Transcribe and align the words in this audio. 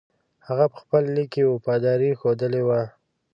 هغه 0.47 0.65
په 0.73 0.77
خپل 0.83 1.03
لیک 1.15 1.29
کې 1.33 1.49
وفاداري 1.53 2.11
ښودلې 2.19 2.61
وه. 2.67 2.81